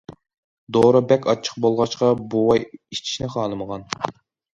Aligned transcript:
دورا 0.77 1.01
بەك 1.11 1.27
ئاچچىق 1.33 1.59
بولغاچقا، 1.65 2.09
بوۋاي 2.31 2.65
ئىچىشنى 2.79 3.29
خالىمىغان. 3.35 3.85